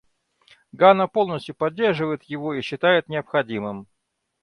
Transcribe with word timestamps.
Гана 0.71 1.05
полностью 1.07 1.53
поддерживает 1.53 2.23
его 2.23 2.55
и 2.55 2.61
считает 2.63 3.07
необходимым. 3.07 3.85